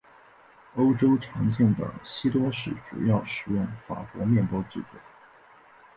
[0.77, 4.99] 欧洲常见的西多士主要使用法国面包制作。